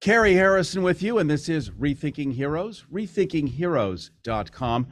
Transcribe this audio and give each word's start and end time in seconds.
Carrie 0.00 0.32
Harrison 0.32 0.82
with 0.82 1.02
you, 1.02 1.18
and 1.18 1.28
this 1.28 1.46
is 1.46 1.68
Rethinking 1.68 2.32
Heroes, 2.32 2.86
rethinkingheroes.com. 2.90 4.86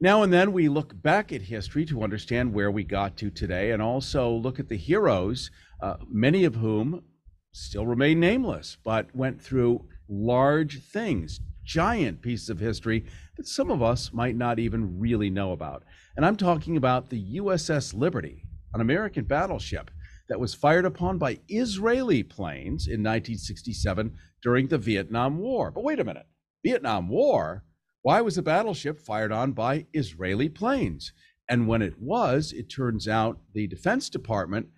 Now 0.00 0.22
and 0.22 0.32
then 0.32 0.52
we 0.52 0.68
look 0.68 1.02
back 1.02 1.32
at 1.32 1.42
history 1.42 1.84
to 1.86 2.04
understand 2.04 2.54
where 2.54 2.70
we 2.70 2.84
got 2.84 3.16
to 3.16 3.28
today 3.28 3.72
and 3.72 3.82
also 3.82 4.30
look 4.30 4.60
at 4.60 4.68
the 4.68 4.76
heroes, 4.76 5.50
uh, 5.82 5.96
many 6.08 6.44
of 6.44 6.54
whom 6.54 7.02
still 7.50 7.86
remain 7.86 8.20
nameless, 8.20 8.76
but 8.84 9.12
went 9.16 9.42
through 9.42 9.84
large 10.08 10.80
things, 10.80 11.40
giant 11.64 12.22
pieces 12.22 12.48
of 12.48 12.60
history 12.60 13.04
that 13.36 13.48
some 13.48 13.68
of 13.68 13.82
us 13.82 14.12
might 14.12 14.36
not 14.36 14.60
even 14.60 15.00
really 15.00 15.28
know 15.28 15.50
about. 15.50 15.82
And 16.16 16.24
I'm 16.24 16.36
talking 16.36 16.76
about 16.76 17.10
the 17.10 17.38
USS 17.38 17.94
Liberty, 17.94 18.44
an 18.72 18.80
American 18.80 19.24
battleship 19.24 19.90
that 20.28 20.40
was 20.40 20.54
fired 20.54 20.84
upon 20.84 21.18
by 21.18 21.38
Israeli 21.48 22.22
planes 22.22 22.86
in 22.86 23.02
1967 23.02 24.14
during 24.42 24.68
the 24.68 24.78
Vietnam 24.78 25.38
War. 25.38 25.70
But 25.70 25.84
wait 25.84 26.00
a 26.00 26.04
minute 26.04 26.26
Vietnam 26.64 27.08
War? 27.08 27.64
Why 28.02 28.20
was 28.20 28.38
a 28.38 28.42
battleship 28.42 28.98
fired 28.98 29.32
on 29.32 29.52
by 29.52 29.86
Israeli 29.92 30.48
planes? 30.48 31.12
And 31.48 31.68
when 31.68 31.82
it 31.82 32.00
was, 32.00 32.52
it 32.52 32.64
turns 32.68 33.06
out 33.06 33.40
the 33.52 33.66
Defense 33.66 34.10
Department 34.10 34.68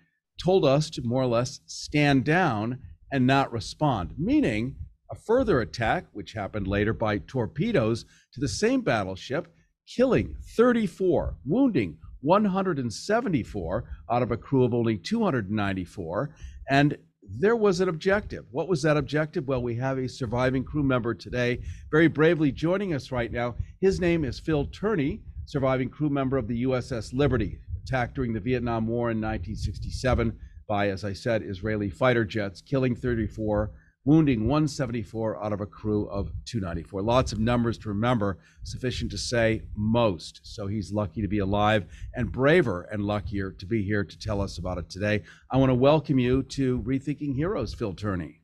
told 0.43 0.65
us 0.65 0.89
to 0.91 1.01
more 1.01 1.23
or 1.23 1.27
less 1.27 1.59
stand 1.65 2.23
down 2.25 2.79
and 3.11 3.25
not 3.25 3.51
respond, 3.51 4.13
meaning 4.17 4.75
a 5.11 5.15
further 5.15 5.59
attack, 5.59 6.05
which 6.13 6.33
happened 6.33 6.67
later 6.67 6.93
by 6.93 7.17
torpedoes 7.17 8.05
to 8.33 8.39
the 8.39 8.47
same 8.47 8.81
battleship, 8.81 9.47
killing 9.87 10.35
34, 10.55 11.37
wounding 11.45 11.97
174 12.21 13.83
out 14.11 14.21
of 14.21 14.31
a 14.31 14.37
crew 14.37 14.63
of 14.63 14.73
only 14.73 14.97
294. 14.97 16.35
And 16.69 16.97
there 17.37 17.55
was 17.55 17.79
an 17.79 17.89
objective. 17.89 18.45
What 18.51 18.67
was 18.67 18.81
that 18.81 18.97
objective? 18.97 19.47
Well, 19.47 19.61
we 19.61 19.75
have 19.75 19.97
a 19.97 20.09
surviving 20.09 20.63
crew 20.63 20.83
member 20.83 21.13
today, 21.13 21.61
very 21.91 22.07
bravely 22.07 22.51
joining 22.51 22.93
us 22.93 23.11
right 23.11 23.31
now. 23.31 23.55
His 23.81 23.99
name 23.99 24.25
is 24.25 24.39
Phil 24.39 24.65
Turney, 24.65 25.21
surviving 25.45 25.89
crew 25.89 26.09
member 26.09 26.37
of 26.37 26.47
the 26.47 26.63
USS 26.63 27.13
Liberty, 27.13 27.59
attacked 27.83 28.15
during 28.15 28.33
the 28.33 28.39
Vietnam 28.39 28.87
War 28.87 29.11
in 29.11 29.17
1967 29.17 30.37
by, 30.67 30.89
as 30.89 31.03
I 31.03 31.13
said, 31.13 31.43
Israeli 31.43 31.89
fighter 31.89 32.25
jets, 32.25 32.61
killing 32.61 32.95
34, 32.95 33.71
wounding 34.05 34.47
174 34.47 35.43
out 35.43 35.53
of 35.53 35.61
a 35.61 35.65
crew 35.65 36.07
of 36.09 36.31
294. 36.45 37.01
Lots 37.01 37.31
of 37.31 37.39
numbers 37.39 37.77
to 37.79 37.89
remember, 37.89 38.39
sufficient 38.63 39.11
to 39.11 39.17
say 39.17 39.61
most. 39.75 40.39
So 40.43 40.67
he's 40.67 40.91
lucky 40.91 41.21
to 41.21 41.27
be 41.27 41.39
alive 41.39 41.85
and 42.15 42.31
braver 42.31 42.87
and 42.91 43.03
luckier 43.03 43.51
to 43.51 43.65
be 43.65 43.83
here 43.83 44.03
to 44.03 44.19
tell 44.19 44.41
us 44.41 44.57
about 44.57 44.77
it 44.77 44.89
today. 44.89 45.23
I 45.51 45.57
want 45.57 45.69
to 45.69 45.75
welcome 45.75 46.17
you 46.17 46.43
to 46.43 46.81
Rethinking 46.81 47.35
Heroes, 47.35 47.73
Phil 47.73 47.93
Turney. 47.93 48.39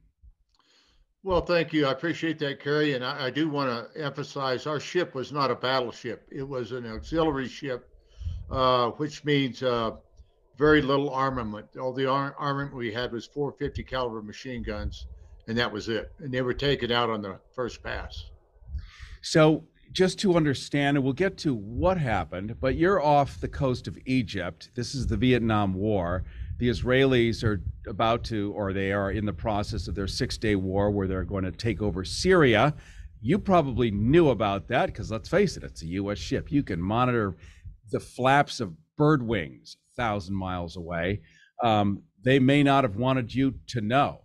Well, 1.23 1.41
thank 1.41 1.73
you. 1.73 1.87
I 1.87 1.91
appreciate 1.91 2.37
that, 2.39 2.59
Kerry. 2.59 2.93
And 2.93 3.03
I, 3.03 3.25
I 3.25 3.29
do 3.29 3.49
want 3.49 3.93
to 3.93 4.03
emphasize 4.03 4.67
our 4.67 4.79
ship 4.79 5.15
was 5.15 5.31
not 5.31 5.49
a 5.49 5.55
battleship, 5.55 6.27
it 6.31 6.47
was 6.47 6.73
an 6.73 6.85
auxiliary 6.85 7.47
ship, 7.47 7.89
uh, 8.51 8.89
which 8.91 9.23
means 9.23 9.63
uh, 9.63 9.91
very 10.57 10.81
little 10.81 11.09
armament. 11.09 11.65
All 11.81 11.93
the 11.93 12.07
ar- 12.07 12.35
armament 12.37 12.75
we 12.75 12.93
had 12.93 13.11
was 13.11 13.25
450 13.25 13.83
caliber 13.83 14.21
machine 14.21 14.61
guns 14.61 15.07
and 15.47 15.57
that 15.57 15.71
was 15.71 15.89
it. 15.89 16.11
And 16.19 16.33
they 16.33 16.41
were 16.41 16.53
taken 16.53 16.91
out 16.91 17.09
on 17.09 17.21
the 17.21 17.39
first 17.53 17.83
pass. 17.83 18.25
So, 19.21 19.63
just 19.91 20.19
to 20.19 20.35
understand, 20.35 20.97
and 20.97 21.03
we'll 21.03 21.13
get 21.13 21.37
to 21.39 21.53
what 21.53 21.97
happened, 21.97 22.55
but 22.59 22.75
you're 22.75 23.01
off 23.01 23.39
the 23.39 23.47
coast 23.47 23.87
of 23.87 23.97
Egypt. 24.05 24.69
This 24.75 24.93
is 24.93 25.07
the 25.07 25.15
Vietnam 25.15 25.73
War. 25.73 26.25
The 26.57 26.69
Israelis 26.69 27.43
are 27.43 27.61
about 27.87 28.23
to, 28.25 28.51
or 28.55 28.73
they 28.73 28.91
are 28.91 29.11
in 29.11 29.25
the 29.25 29.33
process 29.33 29.87
of 29.87 29.95
their 29.95 30.07
six 30.07 30.37
day 30.37 30.55
war 30.55 30.91
where 30.91 31.07
they're 31.07 31.23
going 31.23 31.45
to 31.45 31.51
take 31.51 31.81
over 31.81 32.03
Syria. 32.03 32.73
You 33.21 33.39
probably 33.39 33.89
knew 33.89 34.29
about 34.29 34.67
that 34.67 34.87
because 34.87 35.11
let's 35.11 35.29
face 35.29 35.55
it, 35.55 35.63
it's 35.63 35.81
a 35.81 35.87
U.S. 35.87 36.17
ship. 36.17 36.51
You 36.51 36.61
can 36.61 36.81
monitor 36.81 37.35
the 37.91 37.99
flaps 37.99 38.59
of 38.59 38.73
bird 38.97 39.23
wings 39.23 39.77
a 39.93 40.01
thousand 40.01 40.35
miles 40.35 40.75
away. 40.75 41.21
Um, 41.63 42.03
they 42.23 42.39
may 42.39 42.63
not 42.63 42.83
have 42.83 42.97
wanted 42.97 43.33
you 43.33 43.55
to 43.67 43.81
know. 43.81 44.21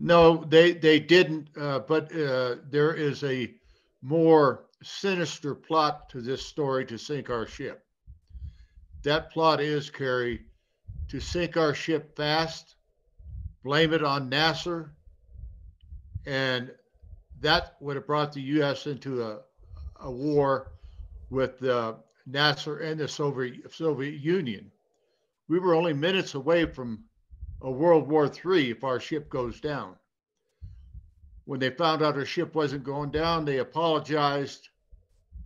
No, 0.00 0.44
they 0.44 0.72
they 0.72 1.00
didn't. 1.00 1.48
Uh, 1.56 1.80
but 1.80 2.14
uh, 2.14 2.56
there 2.70 2.94
is 2.94 3.24
a 3.24 3.52
more 4.00 4.66
sinister 4.82 5.54
plot 5.54 6.08
to 6.10 6.20
this 6.20 6.46
story 6.46 6.86
to 6.86 6.96
sink 6.96 7.30
our 7.30 7.46
ship. 7.46 7.84
That 9.02 9.32
plot 9.32 9.60
is 9.60 9.90
Kerry 9.90 10.42
to 11.08 11.20
sink 11.20 11.56
our 11.56 11.74
ship 11.74 12.14
fast, 12.16 12.76
blame 13.64 13.92
it 13.92 14.04
on 14.04 14.28
Nasser, 14.28 14.92
and 16.26 16.70
that 17.40 17.76
would 17.80 17.96
have 17.96 18.06
brought 18.06 18.32
the 18.32 18.42
U.S. 18.42 18.86
into 18.86 19.22
a 19.22 19.40
a 20.00 20.10
war 20.10 20.70
with 21.30 21.62
uh, 21.64 21.94
Nasser 22.24 22.78
and 22.78 23.00
the 23.00 23.08
Soviet 23.08 23.72
Soviet 23.74 24.20
Union. 24.20 24.70
We 25.48 25.58
were 25.58 25.74
only 25.74 25.92
minutes 25.92 26.34
away 26.34 26.66
from 26.66 27.04
a 27.60 27.70
World 27.70 28.08
War 28.08 28.26
III 28.26 28.70
if 28.70 28.84
our 28.84 29.00
ship 29.00 29.28
goes 29.28 29.60
down. 29.60 29.96
When 31.44 31.60
they 31.60 31.70
found 31.70 32.02
out 32.02 32.16
our 32.16 32.24
ship 32.24 32.54
wasn't 32.54 32.84
going 32.84 33.10
down, 33.10 33.44
they 33.44 33.58
apologized 33.58 34.68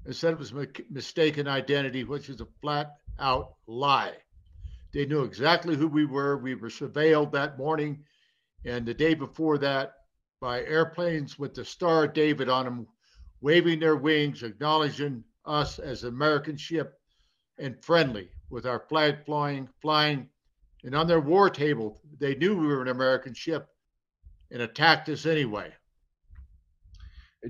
and 0.04 0.14
said 0.14 0.32
it 0.32 0.38
was 0.38 0.52
a 0.52 0.66
mistaken 0.90 1.46
identity, 1.46 2.04
which 2.04 2.28
is 2.28 2.40
a 2.40 2.48
flat 2.60 2.96
out 3.18 3.54
lie. 3.66 4.16
They 4.92 5.06
knew 5.06 5.22
exactly 5.22 5.76
who 5.76 5.88
we 5.88 6.04
were. 6.04 6.36
We 6.36 6.54
were 6.54 6.68
surveilled 6.68 7.32
that 7.32 7.56
morning 7.56 8.04
and 8.64 8.84
the 8.86 8.94
day 8.94 9.14
before 9.14 9.58
that 9.58 9.94
by 10.40 10.64
airplanes 10.64 11.38
with 11.38 11.54
the 11.54 11.64
Star 11.64 12.04
of 12.04 12.12
David 12.14 12.48
on 12.48 12.64
them, 12.64 12.86
waving 13.40 13.80
their 13.80 13.96
wings, 13.96 14.42
acknowledging 14.42 15.24
us 15.44 15.78
as 15.78 16.02
an 16.02 16.10
American 16.10 16.56
ship 16.56 17.00
and 17.58 17.82
friendly 17.84 18.28
with 18.50 18.66
our 18.66 18.80
flag 18.88 19.24
flying, 19.24 19.68
flying 19.80 20.28
and 20.84 20.94
on 20.94 21.06
their 21.06 21.20
war 21.20 21.50
table, 21.50 22.00
they 22.18 22.34
knew 22.34 22.56
we 22.56 22.66
were 22.66 22.82
an 22.82 22.88
American 22.88 23.34
ship 23.34 23.66
and 24.50 24.62
attacked 24.62 25.08
us 25.08 25.26
anyway. 25.26 25.72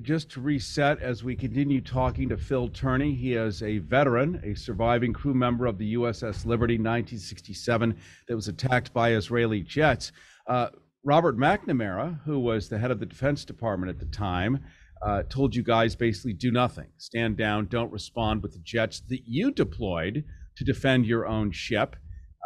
Just 0.00 0.30
to 0.30 0.40
reset, 0.40 1.02
as 1.02 1.22
we 1.22 1.36
continue 1.36 1.82
talking 1.82 2.30
to 2.30 2.38
Phil 2.38 2.68
Turney, 2.68 3.14
he 3.14 3.34
is 3.34 3.62
a 3.62 3.78
veteran, 3.78 4.40
a 4.42 4.54
surviving 4.54 5.12
crew 5.12 5.34
member 5.34 5.66
of 5.66 5.76
the 5.76 5.94
USS 5.94 6.46
Liberty 6.46 6.74
1967 6.74 7.98
that 8.26 8.34
was 8.34 8.48
attacked 8.48 8.94
by 8.94 9.12
Israeli 9.12 9.60
jets. 9.60 10.12
Uh, 10.46 10.68
Robert 11.04 11.36
McNamara, 11.36 12.22
who 12.24 12.38
was 12.38 12.68
the 12.68 12.78
head 12.78 12.90
of 12.90 13.00
the 13.00 13.06
Defense 13.06 13.44
Department 13.44 13.90
at 13.90 13.98
the 13.98 14.06
time, 14.06 14.60
uh, 15.02 15.24
told 15.28 15.54
you 15.54 15.62
guys 15.62 15.94
basically 15.94 16.32
do 16.32 16.50
nothing, 16.50 16.86
stand 16.96 17.36
down, 17.36 17.66
don't 17.66 17.92
respond 17.92 18.42
with 18.42 18.52
the 18.52 18.60
jets 18.60 19.00
that 19.08 19.26
you 19.26 19.50
deployed 19.50 20.24
to 20.56 20.64
defend 20.64 21.04
your 21.04 21.26
own 21.26 21.50
ship. 21.50 21.96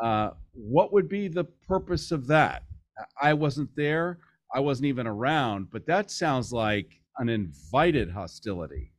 Uh, 0.03 0.31
what 0.53 0.93
would 0.93 1.09
be 1.09 1.29
the 1.29 1.45
purpose 1.45 2.13
of 2.13 2.27
that? 2.27 2.63
I 3.21 3.35
wasn't 3.35 3.75
there. 3.77 4.19
I 4.55 4.61
wasn't 4.61 4.87
even 4.87 5.07
around, 5.07 5.71
but 5.71 5.87
that 5.87 6.11
sounds 6.11 6.53
like 6.53 7.01
an 7.19 7.29
invited 7.29 8.11
hostility. 8.11 8.93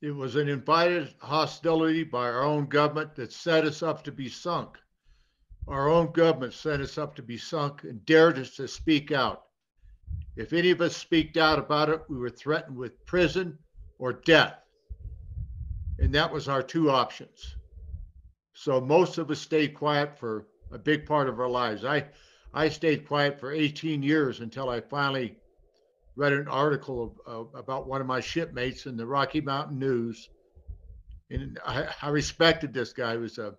It 0.00 0.12
was 0.12 0.36
an 0.36 0.48
invited 0.48 1.14
hostility 1.18 2.04
by 2.04 2.28
our 2.28 2.44
own 2.44 2.66
government 2.66 3.14
that 3.16 3.32
set 3.32 3.64
us 3.64 3.82
up 3.82 4.04
to 4.04 4.12
be 4.12 4.28
sunk. 4.28 4.76
Our 5.66 5.88
own 5.88 6.12
government 6.12 6.54
set 6.54 6.80
us 6.80 6.96
up 6.96 7.14
to 7.16 7.22
be 7.22 7.36
sunk 7.36 7.82
and 7.82 8.04
dared 8.06 8.38
us 8.38 8.56
to 8.56 8.68
speak 8.68 9.12
out. 9.12 9.44
If 10.36 10.52
any 10.52 10.70
of 10.70 10.80
us 10.80 10.96
speaked 10.96 11.36
out 11.36 11.58
about 11.58 11.88
it, 11.88 12.00
we 12.08 12.16
were 12.16 12.30
threatened 12.30 12.76
with 12.76 13.04
prison 13.06 13.58
or 13.98 14.12
death. 14.12 14.54
And 15.98 16.14
that 16.14 16.32
was 16.32 16.48
our 16.48 16.62
two 16.62 16.90
options. 16.90 17.56
So 18.60 18.80
most 18.80 19.18
of 19.18 19.30
us 19.30 19.38
stayed 19.38 19.74
quiet 19.74 20.18
for 20.18 20.48
a 20.72 20.78
big 20.78 21.06
part 21.06 21.28
of 21.28 21.38
our 21.38 21.48
lives. 21.48 21.84
I 21.84 22.06
I 22.52 22.68
stayed 22.70 23.06
quiet 23.06 23.38
for 23.38 23.52
18 23.52 24.02
years 24.02 24.40
until 24.40 24.68
I 24.68 24.80
finally 24.80 25.36
read 26.16 26.32
an 26.32 26.48
article 26.48 27.16
of, 27.24 27.54
about 27.54 27.86
one 27.86 28.00
of 28.00 28.08
my 28.08 28.18
shipmates 28.18 28.86
in 28.86 28.96
the 28.96 29.06
Rocky 29.06 29.40
Mountain 29.40 29.78
News, 29.78 30.28
and 31.30 31.56
I, 31.64 31.86
I 32.02 32.08
respected 32.08 32.74
this 32.74 32.92
guy. 32.92 33.12
He 33.12 33.18
was 33.18 33.38
a 33.38 33.54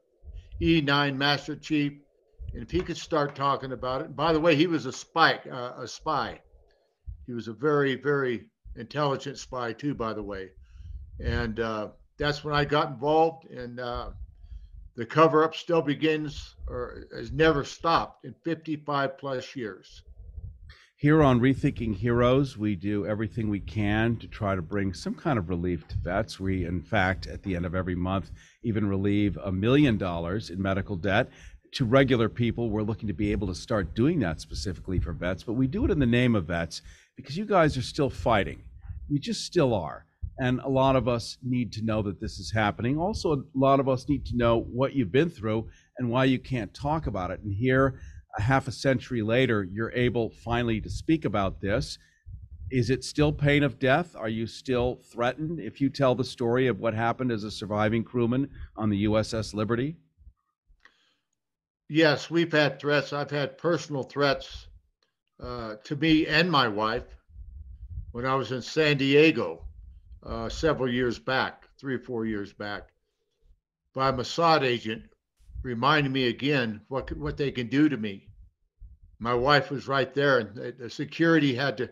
E9 0.59 1.15
Master 1.15 1.55
Chief, 1.55 1.93
and 2.53 2.61
if 2.61 2.69
he 2.69 2.81
could 2.81 2.97
start 2.97 3.35
talking 3.35 3.71
about 3.71 4.01
it. 4.01 4.17
By 4.17 4.33
the 4.33 4.39
way, 4.41 4.57
he 4.57 4.67
was 4.67 4.85
a 4.85 4.91
spy. 4.91 5.35
Uh, 5.49 5.75
a 5.77 5.87
spy. 5.87 6.41
He 7.25 7.31
was 7.31 7.47
a 7.47 7.53
very 7.53 7.95
very 7.95 8.47
intelligent 8.75 9.37
spy 9.37 9.71
too. 9.71 9.95
By 9.95 10.11
the 10.11 10.23
way, 10.23 10.49
and 11.23 11.57
uh, 11.61 11.87
that's 12.17 12.43
when 12.43 12.53
I 12.53 12.65
got 12.65 12.89
involved 12.89 13.45
and. 13.45 13.79
The 14.99 15.05
cover 15.05 15.45
up 15.45 15.55
still 15.55 15.81
begins 15.81 16.55
or 16.67 17.05
has 17.15 17.31
never 17.31 17.63
stopped 17.63 18.25
in 18.25 18.35
55 18.43 19.17
plus 19.17 19.55
years. 19.55 20.03
Here 20.97 21.23
on 21.23 21.39
Rethinking 21.39 21.95
Heroes, 21.95 22.57
we 22.57 22.75
do 22.75 23.05
everything 23.05 23.47
we 23.47 23.61
can 23.61 24.17
to 24.17 24.27
try 24.27 24.55
to 24.55 24.61
bring 24.61 24.93
some 24.93 25.15
kind 25.15 25.39
of 25.39 25.47
relief 25.47 25.87
to 25.87 25.95
vets. 25.99 26.37
We, 26.37 26.65
in 26.65 26.81
fact, 26.81 27.27
at 27.27 27.43
the 27.43 27.55
end 27.55 27.65
of 27.65 27.75
every 27.75 27.95
month, 27.95 28.31
even 28.61 28.89
relieve 28.89 29.37
a 29.37 29.53
million 29.53 29.97
dollars 29.97 30.49
in 30.49 30.61
medical 30.61 30.97
debt. 30.97 31.29
to 31.71 31.85
regular 31.85 32.27
people, 32.27 32.69
we're 32.69 32.81
looking 32.81 33.07
to 33.07 33.13
be 33.13 33.31
able 33.31 33.47
to 33.47 33.55
start 33.55 33.95
doing 33.95 34.19
that 34.19 34.41
specifically 34.41 34.99
for 34.99 35.13
vets, 35.13 35.43
but 35.43 35.53
we 35.53 35.67
do 35.67 35.85
it 35.85 35.91
in 35.91 35.99
the 35.99 36.05
name 36.05 36.35
of 36.35 36.47
vets 36.47 36.81
because 37.15 37.37
you 37.37 37.45
guys 37.45 37.77
are 37.77 37.81
still 37.81 38.09
fighting. 38.09 38.61
You 39.07 39.17
just 39.17 39.45
still 39.45 39.73
are. 39.73 40.05
And 40.39 40.61
a 40.61 40.69
lot 40.69 40.95
of 40.95 41.09
us 41.09 41.37
need 41.43 41.73
to 41.73 41.83
know 41.83 42.01
that 42.03 42.21
this 42.21 42.39
is 42.39 42.49
happening. 42.49 42.97
Also, 42.97 43.33
a 43.33 43.43
lot 43.53 43.81
of 43.81 43.89
us 43.89 44.07
need 44.07 44.25
to 44.27 44.37
know 44.37 44.61
what 44.71 44.93
you've 44.93 45.11
been 45.11 45.29
through 45.29 45.67
and 45.97 46.09
why 46.09 46.23
you 46.23 46.39
can't 46.39 46.73
talk 46.73 47.07
about 47.07 47.29
it. 47.29 47.41
And 47.41 47.53
here, 47.53 47.99
a 48.37 48.41
half 48.41 48.67
a 48.67 48.71
century 48.71 49.21
later, 49.21 49.67
you're 49.69 49.91
able 49.91 50.29
finally 50.29 50.79
to 50.79 50.89
speak 50.89 51.25
about 51.25 51.59
this. 51.59 51.97
Is 52.71 52.89
it 52.89 53.03
still 53.03 53.33
pain 53.33 53.63
of 53.63 53.79
death? 53.79 54.15
Are 54.15 54.29
you 54.29 54.47
still 54.47 55.01
threatened 55.11 55.59
if 55.59 55.81
you 55.81 55.89
tell 55.89 56.15
the 56.15 56.23
story 56.23 56.67
of 56.67 56.79
what 56.79 56.93
happened 56.93 57.31
as 57.31 57.43
a 57.43 57.51
surviving 57.51 58.03
crewman 58.03 58.49
on 58.77 58.89
the 58.89 59.05
USS 59.05 59.53
Liberty? 59.53 59.97
Yes, 61.89 62.29
we've 62.29 62.51
had 62.51 62.79
threats. 62.79 63.11
I've 63.11 63.31
had 63.31 63.57
personal 63.57 64.03
threats 64.03 64.67
uh, 65.41 65.75
to 65.83 65.95
me 65.95 66.27
and 66.27 66.49
my 66.49 66.67
wife 66.67 67.15
when 68.11 68.25
I 68.25 68.35
was 68.35 68.51
in 68.51 68.61
San 68.61 68.97
Diego 68.97 69.65
uh, 70.23 70.49
several 70.49 70.91
years 70.91 71.19
back, 71.19 71.67
three 71.79 71.95
or 71.95 71.99
four 71.99 72.25
years 72.25 72.53
back, 72.53 72.89
by 73.93 74.09
a 74.09 74.13
Mossad 74.13 74.63
agent 74.63 75.03
reminding 75.63 76.11
me 76.11 76.27
again 76.27 76.81
what 76.87 77.15
what 77.17 77.37
they 77.37 77.51
can 77.51 77.67
do 77.67 77.89
to 77.89 77.97
me. 77.97 78.27
My 79.19 79.33
wife 79.33 79.69
was 79.69 79.87
right 79.87 80.13
there, 80.13 80.39
and 80.39 80.55
the, 80.55 80.71
the 80.71 80.89
security 80.89 81.53
had 81.53 81.77
to 81.77 81.89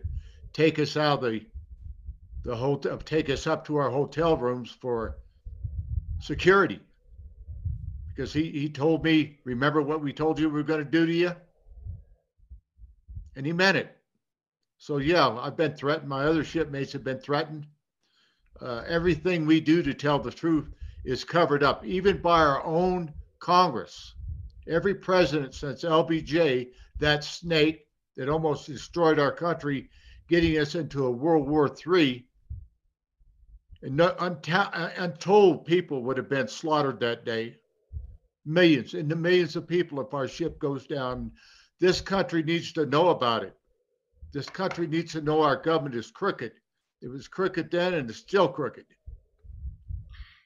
take 0.54 0.80
us 0.80 0.96
out 0.96 1.24
of 1.24 1.32
the 1.32 1.46
the 2.44 2.56
hotel, 2.56 2.98
take 2.98 3.30
us 3.30 3.48
up 3.48 3.66
to 3.66 3.78
our 3.78 3.90
hotel 3.90 4.38
rooms 4.38 4.72
for 4.72 5.18
security 6.20 6.80
because 8.18 8.34
he, 8.34 8.50
he 8.50 8.68
told 8.68 9.04
me, 9.04 9.38
remember 9.44 9.80
what 9.80 10.02
we 10.02 10.12
told 10.12 10.40
you 10.40 10.50
we 10.50 10.56
were 10.56 10.64
going 10.64 10.84
to 10.84 10.90
do 10.90 11.06
to 11.06 11.14
you? 11.14 11.36
And 13.36 13.46
he 13.46 13.54
meant 13.54 13.78
it. 13.78 13.96
So, 14.80 14.98
yeah, 14.98 15.30
I've 15.30 15.56
been 15.56 15.76
threatened. 15.76 16.10
My 16.10 16.24
other 16.24 16.44
shipmates 16.44 16.94
have 16.94 17.04
been 17.04 17.20
threatened. 17.20 17.68
Uh, 18.62 18.84
everything 18.88 19.46
we 19.46 19.60
do 19.60 19.84
to 19.84 19.94
tell 19.94 20.20
the 20.20 20.32
truth 20.32 20.72
is 21.06 21.24
covered 21.24 21.64
up, 21.64 21.86
even 21.86 22.18
by 22.18 22.40
our 22.40 22.64
own 22.64 23.14
Congress. 23.40 24.16
Every 24.68 24.96
president 24.96 25.54
since 25.54 25.84
LBJ, 25.84 26.70
that 27.00 27.24
snake 27.24 27.86
that 28.16 28.30
almost 28.30 28.68
destroyed 28.68 29.20
our 29.20 29.32
country, 29.32 29.90
getting 30.28 30.58
us 30.58 30.76
into 30.76 31.06
a 31.06 31.12
World 31.12 31.48
War 31.48 31.70
III, 31.70 32.26
and 33.84 33.96
no, 33.96 34.16
untold 34.18 35.66
people 35.66 36.04
would 36.04 36.18
have 36.18 36.30
been 36.30 36.48
slaughtered 36.48 37.00
that 37.00 37.26
day 37.26 37.58
millions 38.48 38.94
and 38.94 39.10
the 39.12 39.16
millions 39.16 39.56
of 39.56 39.68
people 39.68 40.02
if 40.02 40.14
our 40.14 40.28
ship 40.28 40.58
goes 40.58 40.88
down. 40.88 41.32
This 41.80 42.02
country 42.02 42.42
needs 42.42 42.72
to 42.74 42.86
know 42.86 43.10
about 43.10 43.44
it. 43.44 43.56
This 44.34 44.50
country 44.50 44.88
needs 44.88 45.12
to 45.14 45.22
know 45.22 45.42
our 45.42 45.56
government 45.56 45.96
is 45.96 46.10
crooked. 46.10 46.54
It 47.02 47.10
was 47.10 47.28
crooked 47.28 47.72
then 47.72 47.94
and 47.94 48.10
it's 48.10 48.20
still 48.20 48.48
crooked. 48.48 48.86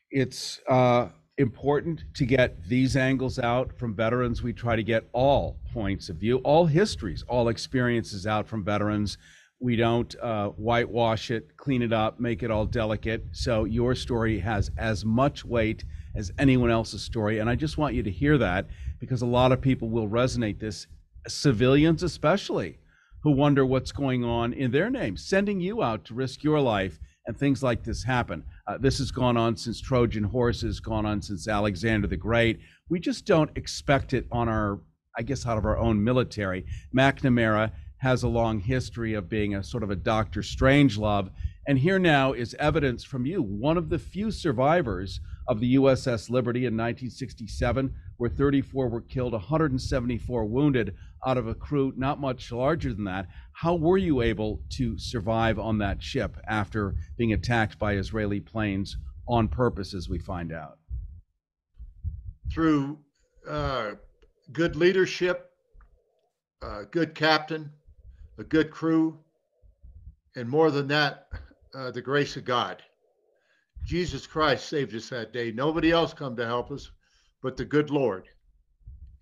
It's 0.09 0.59
uh, 0.67 1.09
important 1.37 2.03
to 2.15 2.25
get 2.25 2.63
these 2.67 2.97
angles 2.97 3.39
out 3.39 3.77
from 3.77 3.95
veterans. 3.95 4.43
We 4.43 4.53
try 4.53 4.75
to 4.75 4.83
get 4.83 5.07
all 5.13 5.57
points 5.73 6.09
of 6.09 6.17
view, 6.17 6.37
all 6.39 6.65
histories, 6.65 7.23
all 7.27 7.47
experiences 7.47 8.27
out 8.27 8.47
from 8.47 8.63
veterans. 8.63 9.17
We 9.59 9.75
don't 9.75 10.13
uh, 10.21 10.49
whitewash 10.49 11.31
it, 11.31 11.55
clean 11.55 11.81
it 11.81 11.93
up, 11.93 12.19
make 12.19 12.43
it 12.43 12.51
all 12.51 12.65
delicate. 12.65 13.23
So 13.31 13.63
your 13.63 13.95
story 13.95 14.39
has 14.39 14.71
as 14.77 15.05
much 15.05 15.45
weight 15.45 15.85
as 16.15 16.31
anyone 16.37 16.71
else's 16.71 17.01
story. 17.01 17.39
And 17.39 17.49
I 17.49 17.55
just 17.55 17.77
want 17.77 17.95
you 17.95 18.03
to 18.03 18.11
hear 18.11 18.37
that 18.39 18.67
because 18.99 19.21
a 19.21 19.25
lot 19.27 19.51
of 19.51 19.61
people 19.61 19.89
will 19.89 20.09
resonate 20.09 20.59
this, 20.59 20.87
civilians 21.27 22.03
especially, 22.03 22.79
who 23.23 23.31
wonder 23.31 23.65
what's 23.65 23.91
going 23.91 24.23
on 24.23 24.53
in 24.53 24.71
their 24.71 24.89
name, 24.89 25.15
sending 25.17 25.59
you 25.59 25.83
out 25.83 26.05
to 26.05 26.13
risk 26.13 26.43
your 26.43 26.59
life 26.59 26.99
and 27.25 27.37
things 27.37 27.61
like 27.61 27.83
this 27.83 28.03
happen. 28.03 28.43
Uh, 28.67 28.77
this 28.77 28.97
has 28.97 29.11
gone 29.11 29.37
on 29.37 29.55
since 29.55 29.79
Trojan 29.79 30.23
horses, 30.23 30.79
gone 30.79 31.05
on 31.05 31.21
since 31.21 31.47
Alexander 31.47 32.07
the 32.07 32.17
Great. 32.17 32.59
We 32.89 32.99
just 32.99 33.25
don't 33.25 33.55
expect 33.55 34.13
it 34.13 34.25
on 34.31 34.49
our, 34.49 34.79
I 35.17 35.21
guess, 35.21 35.45
out 35.45 35.57
of 35.57 35.65
our 35.65 35.77
own 35.77 36.03
military. 36.03 36.65
McNamara 36.95 37.71
has 37.97 38.23
a 38.23 38.27
long 38.27 38.59
history 38.59 39.13
of 39.13 39.29
being 39.29 39.53
a 39.53 39.63
sort 39.63 39.83
of 39.83 39.91
a 39.91 39.95
Doctor 39.95 40.41
Strangelove. 40.41 41.29
And 41.67 41.77
here 41.77 41.99
now 41.99 42.33
is 42.33 42.55
evidence 42.55 43.03
from 43.03 43.27
you, 43.27 43.43
one 43.43 43.77
of 43.77 43.89
the 43.89 43.99
few 43.99 44.31
survivors 44.31 45.19
of 45.47 45.59
the 45.59 45.75
USS 45.75 46.29
Liberty 46.29 46.61
in 46.61 46.73
1967, 46.73 47.93
where 48.17 48.29
34 48.29 48.89
were 48.89 49.01
killed, 49.01 49.33
174 49.33 50.45
wounded 50.45 50.95
out 51.25 51.37
of 51.37 51.47
a 51.47 51.55
crew 51.55 51.93
not 51.95 52.19
much 52.19 52.51
larger 52.51 52.93
than 52.93 53.05
that. 53.05 53.27
How 53.53 53.75
were 53.75 53.97
you 53.97 54.21
able 54.21 54.61
to 54.71 54.97
survive 54.97 55.59
on 55.59 55.77
that 55.79 56.01
ship 56.01 56.37
after 56.47 56.95
being 57.17 57.33
attacked 57.33 57.77
by 57.77 57.93
Israeli 57.93 58.39
planes 58.39 58.97
on 59.27 59.47
purpose, 59.47 59.93
as 59.93 60.09
we 60.09 60.19
find 60.19 60.51
out? 60.51 60.77
Through 62.51 62.99
uh, 63.47 63.91
good 64.51 64.75
leadership, 64.75 65.51
uh, 66.61 66.83
good 66.91 67.15
captain, 67.15 67.71
a 68.37 68.43
good 68.43 68.71
crew, 68.71 69.19
and 70.35 70.49
more 70.49 70.71
than 70.71 70.87
that, 70.87 71.27
uh, 71.73 71.91
the 71.91 72.01
grace 72.01 72.35
of 72.37 72.45
God. 72.45 72.81
Jesus 73.85 74.27
Christ 74.27 74.67
saved 74.69 74.95
us 74.95 75.09
that 75.09 75.33
day. 75.33 75.51
Nobody 75.51 75.91
else 75.91 76.13
come 76.13 76.35
to 76.35 76.45
help 76.45 76.71
us 76.71 76.91
but 77.41 77.57
the 77.57 77.65
good 77.65 77.89
Lord. 77.89 78.27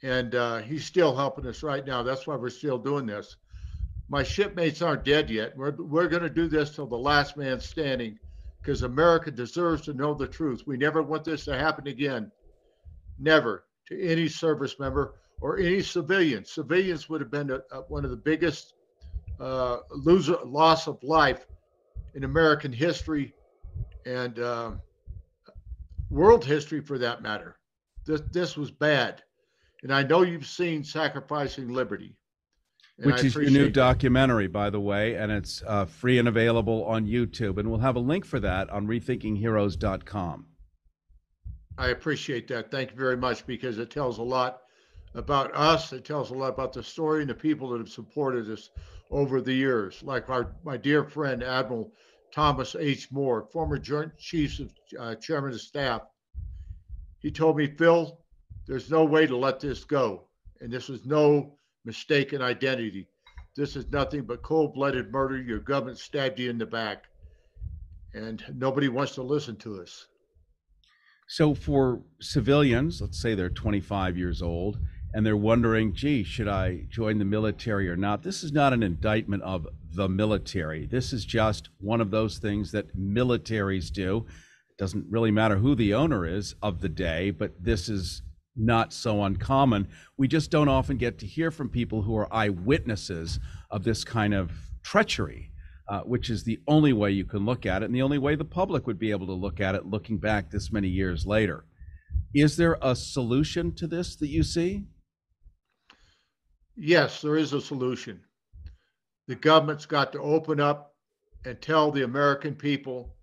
And 0.01 0.34
uh, 0.36 0.57
he's 0.60 0.86
still 0.86 1.16
helping 1.16 1.46
us 1.46 1.62
right 1.63 1.86
now. 1.86 2.04
That's 2.04 2.25
why 2.25 2.36
we're 2.36 2.50
still 2.50 2.78
doing 2.78 3.06
this. 3.06 3.36
My 4.07 4.24
shipmates 4.24 4.81
aren't 4.81 5.04
dead 5.04 5.30
yet. 5.30 5.56
We're, 5.56 5.75
we're 5.78 6.07
going 6.07 6.24
to 6.24 6.30
do 6.30 6.48
this 6.48 6.75
till 6.75 6.88
the 6.88 6.98
last 6.98 7.38
man 7.38 7.60
standing 7.60 8.18
because 8.62 8.84
America 8.84 9.31
deserves 9.31 9.84
to 9.84 9.94
know 9.94 10.13
the 10.13 10.28
truth. 10.28 10.63
We 10.66 10.78
never 10.78 11.01
want 11.04 11.25
this 11.25 11.46
to 11.46 11.57
happen 11.57 11.88
again. 11.88 12.31
Never 13.19 13.66
to 13.88 14.01
any 14.01 14.28
service 14.28 14.80
member 14.80 15.16
or 15.42 15.57
any 15.57 15.81
civilian. 15.81 16.46
Civilians 16.46 17.10
would 17.10 17.22
have 17.22 17.31
been 17.31 17.51
a, 17.51 17.62
a, 17.72 17.81
one 17.84 18.04
of 18.06 18.12
the 18.12 18.18
biggest 18.18 18.74
uh, 19.40 19.80
loser, 19.92 20.38
loss 20.46 20.88
of 20.88 21.01
life 21.04 21.46
in 22.16 22.24
American 22.24 22.72
history 22.74 23.34
and 24.06 24.40
uh, 24.40 24.72
world 26.10 26.44
history 26.44 26.81
for 26.81 26.98
that 26.98 27.22
matter. 27.22 27.57
This 28.06 28.22
this 28.31 28.57
was 28.57 28.72
bad, 28.72 29.22
and 29.84 29.94
I 29.94 30.04
know 30.04 30.24
you've 30.24 30.46
seen 30.46 30.84
"Sacrificing 30.84 31.70
Liberty," 31.70 32.16
which 32.98 33.24
is 33.24 33.36
your 33.36 33.50
new 33.50 33.66
that. 33.66 33.74
documentary, 33.74 34.48
by 34.48 34.70
the 34.70 34.80
way, 34.80 35.16
and 35.16 35.31
it's 35.31 35.64
uh, 35.66 35.86
free 35.86 36.18
and 36.20 36.28
available 36.28 36.84
on 36.86 37.06
YouTube. 37.06 37.58
And 37.58 37.70
we'll 37.70 37.80
have 37.80 37.96
a 37.96 38.01
link 38.01 38.25
for 38.25 38.39
that 38.39 38.70
on 38.70 38.88
RethinkingHeroes.com. 38.88 40.46
I 41.77 41.88
appreciate 41.88 42.48
that. 42.50 42.72
Thank 42.72 42.92
you 42.92 42.98
very 42.98 43.15
much 43.15 43.48
because 43.48 43.77
it 43.77 43.89
tells 43.89 44.18
a 44.18 44.24
lot 44.24 44.60
about 45.15 45.56
us. 45.56 45.94
It 45.94 46.03
tells 46.03 46.32
a 46.32 46.34
lot 46.34 46.50
about 46.50 46.74
the 46.74 46.84
story 46.84 47.22
and 47.22 47.30
the 47.30 47.36
people 47.36 47.70
that 47.70 47.77
have 47.77 47.89
supported 47.89 48.50
us 48.50 48.70
over 49.12 49.42
the 49.42 49.53
years, 49.53 50.03
like 50.03 50.30
our 50.30 50.56
my 50.63 50.77
dear 50.77 51.03
friend 51.03 51.42
Admiral 51.42 51.92
Thomas 52.34 52.75
H. 52.75 53.12
Moorer, 53.12 53.46
former 53.51 53.77
Joint 53.77 54.15
Chiefs 54.18 54.60
of 54.60 54.72
uh, 55.00 55.15
Chairman 55.15 55.53
of 55.53 55.62
Staff. 55.62 56.01
He 57.20 57.32
told 57.32 57.58
me, 57.58 57.68
Phil, 57.68 58.20
there's 58.70 58.92
no 58.92 59.04
way 59.04 59.26
to 59.26 59.36
let 59.36 59.60
this 59.60 59.84
go. 59.84 60.26
And 60.62 60.72
this 60.72 60.92
is 60.92 61.04
no 61.04 61.56
mistaken 61.86 62.44
identity. 62.44 63.08
This 63.56 63.76
is 63.76 63.92
nothing 63.92 64.22
but 64.22 64.44
cold 64.44 64.76
blooded 64.76 65.12
murder. 65.12 65.42
Your 65.42 65.58
government 65.58 65.98
stabbed 65.98 66.38
you 66.38 66.52
in 66.52 66.60
the 66.60 66.68
back. 66.68 67.06
And 68.14 68.44
nobody 68.56 68.88
wants 68.88 69.16
to 69.16 69.24
listen 69.24 69.56
to 69.58 69.82
us. 69.82 70.06
So, 71.28 71.56
for 71.56 72.02
civilians, 72.22 73.02
let's 73.02 73.20
say 73.20 73.34
they're 73.34 73.50
25 73.50 74.18
years 74.18 74.42
old, 74.42 74.78
and 75.14 75.26
they're 75.26 75.36
wondering, 75.38 75.94
gee, 75.94 76.24
should 76.24 76.48
I 76.48 76.86
join 76.90 77.18
the 77.18 77.26
military 77.26 77.90
or 77.90 77.96
not? 77.96 78.22
This 78.22 78.44
is 78.44 78.52
not 78.52 78.74
an 78.74 78.84
indictment 78.84 79.42
of 79.44 79.68
the 79.96 80.08
military. 80.08 80.86
This 80.86 81.12
is 81.12 81.26
just 81.26 81.70
one 81.80 82.02
of 82.02 82.12
those 82.12 82.38
things 82.38 82.72
that 82.74 82.96
militaries 82.96 83.92
do. 83.92 84.28
It 84.70 84.78
doesn't 84.78 85.06
really 85.10 85.32
matter 85.32 85.58
who 85.58 85.74
the 85.74 85.96
owner 85.96 86.28
is 86.28 86.54
of 86.62 86.82
the 86.82 86.90
day, 86.90 87.32
but 87.32 87.54
this 87.60 87.90
is 87.90 88.22
not 88.60 88.94
so 88.94 89.24
uncommon. 89.24 89.88
We 90.18 90.28
just 90.28 90.51
don't 90.51 90.68
often 90.68 90.98
get 90.98 91.18
to 91.20 91.25
hear 91.25 91.51
from 91.51 91.70
people 91.70 92.01
who 92.01 92.16
are 92.18 92.34
eyewitnesses 92.34 93.39
of 93.72 93.84
this 93.84 94.04
kind 94.04 94.34
of 94.34 94.51
treachery, 94.84 95.51
uh, 95.88 96.01
which 96.01 96.30
is 96.30 96.44
the 96.44 96.60
only 96.68 96.94
way 96.94 97.12
you 97.12 97.25
can 97.25 97.46
look 97.46 97.66
at 97.66 97.82
it 97.82 97.86
and 97.86 97.96
the 97.96 98.01
only 98.01 98.18
way 98.18 98.36
the 98.36 98.46
public 98.46 98.86
would 98.88 99.00
be 99.00 99.12
able 99.12 99.28
to 99.28 99.34
look 99.34 99.60
at 99.60 99.75
it 99.75 99.86
looking 99.86 100.18
back 100.18 100.50
this 100.50 100.72
many 100.72 100.88
years 100.88 101.25
later. 101.25 101.66
Is 102.34 102.58
there 102.58 102.78
a 102.82 102.96
solution 102.96 103.74
to 103.75 103.88
this 103.88 104.16
that 104.18 104.28
you 104.28 104.44
see? 104.44 104.86
Yes, 106.75 107.22
there 107.22 107.38
is 107.38 107.54
a 107.54 107.62
solution. 107.62 108.22
The 109.28 109.36
government's 109.36 109.86
got 109.86 110.12
to 110.13 110.22
open 110.22 110.60
up 110.60 110.96
and 111.46 111.62
tell 111.62 111.92
the 111.92 112.04
American 112.04 112.56
people 112.56 113.16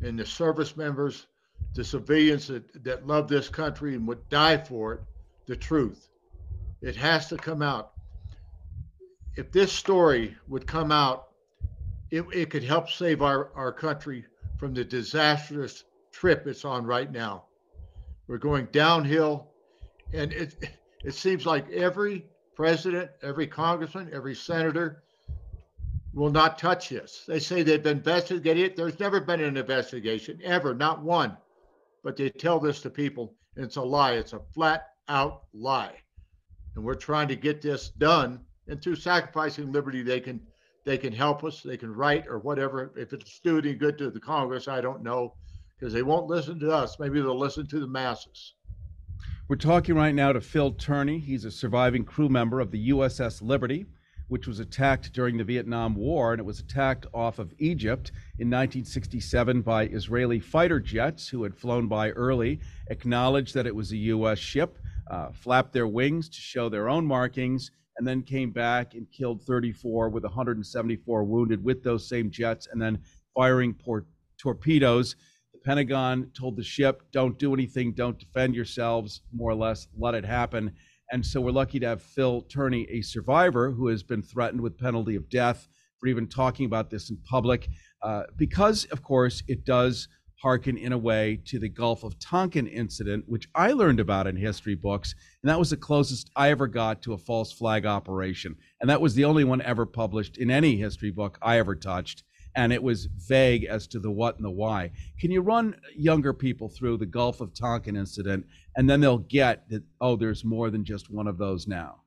and 0.00 0.18
the 0.18 0.26
service 0.26 0.76
members, 0.76 1.26
the 1.74 1.84
civilians 1.84 2.48
that, 2.48 2.84
that 2.84 3.06
love 3.06 3.28
this 3.28 3.48
country 3.48 3.94
and 3.94 4.06
would 4.08 4.28
die 4.28 4.58
for 4.58 4.94
it, 4.94 5.00
the 5.46 5.56
truth. 5.56 6.08
It 6.80 6.96
has 6.96 7.28
to 7.28 7.36
come 7.36 7.62
out. 7.62 7.92
If 9.36 9.52
this 9.52 9.72
story 9.72 10.36
would 10.48 10.66
come 10.66 10.90
out, 10.90 11.28
it, 12.10 12.24
it 12.32 12.50
could 12.50 12.64
help 12.64 12.90
save 12.90 13.22
our, 13.22 13.50
our 13.54 13.72
country 13.72 14.24
from 14.58 14.74
the 14.74 14.84
disastrous 14.84 15.84
trip 16.12 16.46
it's 16.46 16.64
on 16.64 16.84
right 16.84 17.10
now. 17.10 17.44
We're 18.26 18.38
going 18.38 18.66
downhill, 18.72 19.48
and 20.12 20.32
it 20.32 20.54
it 21.04 21.14
seems 21.14 21.46
like 21.46 21.70
every 21.70 22.26
president, 22.54 23.10
every 23.22 23.46
congressman, 23.46 24.10
every 24.12 24.34
senator 24.34 25.02
will 26.12 26.30
not 26.30 26.58
touch 26.58 26.88
this. 26.88 27.24
They 27.26 27.38
say 27.38 27.62
they've 27.62 27.82
been 27.82 27.98
investigated 27.98 28.64
it. 28.64 28.76
There's 28.76 28.98
never 28.98 29.20
been 29.20 29.40
an 29.40 29.56
investigation, 29.56 30.40
ever, 30.42 30.74
not 30.74 31.02
one. 31.02 31.36
But 32.02 32.16
they 32.16 32.30
tell 32.30 32.60
this 32.60 32.80
to 32.82 32.90
people, 32.90 33.34
and 33.56 33.64
it's 33.64 33.76
a 33.76 33.82
lie. 33.82 34.12
It's 34.12 34.32
a 34.32 34.40
flat 34.54 34.86
out 35.08 35.44
lie. 35.52 35.96
And 36.74 36.84
we're 36.84 36.94
trying 36.94 37.28
to 37.28 37.36
get 37.36 37.60
this 37.60 37.90
done. 37.90 38.40
And 38.68 38.82
through 38.82 38.96
sacrificing 38.96 39.72
liberty, 39.72 40.02
they 40.02 40.20
can 40.20 40.40
they 40.84 40.96
can 40.96 41.12
help 41.12 41.44
us. 41.44 41.62
They 41.62 41.76
can 41.76 41.94
write 41.94 42.26
or 42.28 42.38
whatever. 42.38 42.92
If 42.96 43.12
it's 43.12 43.40
doing 43.40 43.64
any 43.64 43.74
good 43.74 43.98
to 43.98 44.10
the 44.10 44.20
Congress, 44.20 44.68
I 44.68 44.80
don't 44.80 45.02
know, 45.02 45.34
because 45.78 45.92
they 45.92 46.02
won't 46.02 46.28
listen 46.28 46.58
to 46.60 46.70
us. 46.70 46.98
Maybe 46.98 47.20
they'll 47.20 47.38
listen 47.38 47.66
to 47.68 47.80
the 47.80 47.86
masses. 47.86 48.54
We're 49.48 49.56
talking 49.56 49.94
right 49.94 50.14
now 50.14 50.32
to 50.32 50.40
Phil 50.40 50.72
Turney. 50.72 51.18
He's 51.18 51.44
a 51.44 51.50
surviving 51.50 52.04
crew 52.04 52.28
member 52.28 52.60
of 52.60 52.70
the 52.70 52.90
USS 52.90 53.42
Liberty, 53.42 53.86
which 54.28 54.46
was 54.46 54.60
attacked 54.60 55.12
during 55.12 55.36
the 55.36 55.44
Vietnam 55.44 55.94
War, 55.94 56.32
and 56.32 56.40
it 56.40 56.44
was 56.44 56.60
attacked 56.60 57.06
off 57.12 57.38
of 57.38 57.52
Egypt 57.58 58.12
in 58.38 58.48
1967 58.48 59.62
by 59.62 59.86
Israeli 59.86 60.38
fighter 60.38 60.78
jets 60.80 61.28
who 61.28 61.42
had 61.42 61.56
flown 61.56 61.88
by 61.88 62.10
early, 62.10 62.60
acknowledged 62.88 63.54
that 63.54 63.66
it 63.66 63.74
was 63.74 63.92
a 63.92 63.96
U.S. 63.96 64.38
ship, 64.38 64.78
uh, 65.10 65.30
flapped 65.32 65.72
their 65.72 65.88
wings 65.88 66.28
to 66.28 66.40
show 66.40 66.68
their 66.68 66.88
own 66.88 67.06
markings, 67.06 67.70
and 67.96 68.06
then 68.06 68.22
came 68.22 68.50
back 68.50 68.94
and 68.94 69.10
killed 69.10 69.42
34 69.42 70.08
with 70.10 70.22
174 70.22 71.24
wounded 71.24 71.64
with 71.64 71.82
those 71.82 72.08
same 72.08 72.30
jets, 72.30 72.68
and 72.70 72.80
then 72.80 72.98
firing 73.34 73.74
por- 73.74 74.06
torpedoes 74.38 75.16
the 75.58 75.58
Pentagon 75.64 76.30
told 76.34 76.56
the 76.56 76.62
ship, 76.62 77.02
don't 77.10 77.38
do 77.38 77.52
anything, 77.52 77.92
don't 77.92 78.18
defend 78.18 78.54
yourselves, 78.54 79.22
more 79.32 79.50
or 79.50 79.54
less, 79.56 79.88
let 79.96 80.14
it 80.14 80.24
happen. 80.24 80.72
And 81.10 81.24
so 81.24 81.40
we're 81.40 81.52
lucky 81.52 81.80
to 81.80 81.86
have 81.86 82.02
Phil 82.02 82.42
Turney, 82.42 82.86
a 82.90 83.00
survivor 83.00 83.70
who 83.70 83.88
has 83.88 84.02
been 84.02 84.22
threatened 84.22 84.60
with 84.60 84.78
penalty 84.78 85.16
of 85.16 85.28
death 85.30 85.68
for 85.98 86.06
even 86.06 86.28
talking 86.28 86.66
about 86.66 86.90
this 86.90 87.10
in 87.10 87.16
public, 87.28 87.68
uh, 88.02 88.24
because, 88.36 88.84
of 88.86 89.02
course, 89.02 89.42
it 89.48 89.64
does 89.64 90.08
hearken 90.40 90.78
in 90.78 90.92
a 90.92 90.98
way 90.98 91.40
to 91.46 91.58
the 91.58 91.68
Gulf 91.68 92.04
of 92.04 92.18
Tonkin 92.20 92.68
incident, 92.68 93.24
which 93.26 93.48
I 93.54 93.72
learned 93.72 93.98
about 93.98 94.28
in 94.28 94.36
history 94.36 94.76
books. 94.76 95.14
And 95.42 95.50
that 95.50 95.58
was 95.58 95.70
the 95.70 95.76
closest 95.76 96.30
I 96.36 96.50
ever 96.50 96.68
got 96.68 97.02
to 97.02 97.12
a 97.12 97.18
false 97.18 97.52
flag 97.52 97.86
operation. 97.86 98.54
And 98.80 98.88
that 98.88 99.00
was 99.00 99.14
the 99.14 99.24
only 99.24 99.44
one 99.44 99.62
ever 99.62 99.84
published 99.84 100.36
in 100.36 100.50
any 100.50 100.76
history 100.76 101.10
book 101.10 101.38
I 101.42 101.58
ever 101.58 101.74
touched 101.74 102.22
and 102.54 102.72
it 102.72 102.82
was 102.82 103.06
vague 103.06 103.64
as 103.64 103.86
to 103.88 103.98
the 103.98 104.10
what 104.10 104.36
and 104.36 104.44
the 104.44 104.50
why. 104.50 104.90
Can 105.20 105.30
you 105.30 105.40
run 105.40 105.76
younger 105.94 106.32
people 106.32 106.68
through 106.68 106.96
the 106.96 107.06
Gulf 107.06 107.40
of 107.40 107.54
Tonkin 107.54 107.96
incident, 107.96 108.46
and 108.76 108.88
then 108.88 109.00
they'll 109.00 109.18
get 109.18 109.68
that, 109.70 109.82
oh, 110.00 110.16
there's 110.16 110.44
more 110.44 110.70
than 110.70 110.84
just 110.84 111.10
one 111.10 111.26
of 111.26 111.38
those 111.38 111.66
now? 111.66 112.02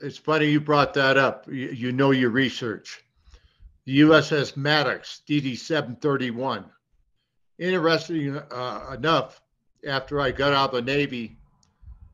It's 0.00 0.18
funny 0.18 0.46
you 0.46 0.60
brought 0.60 0.94
that 0.94 1.16
up. 1.16 1.46
You, 1.48 1.92
know 1.92 2.10
your 2.10 2.30
research. 2.30 3.02
The 3.84 4.00
USS 4.00 4.56
Maddox, 4.56 5.22
DD 5.28 5.56
731. 5.56 6.64
Interesting 7.58 8.36
uh, 8.36 8.94
enough, 8.96 9.40
after 9.86 10.20
I 10.20 10.30
got 10.30 10.52
out 10.52 10.74
of 10.74 10.84
the 10.84 10.92
Navy 10.92 11.36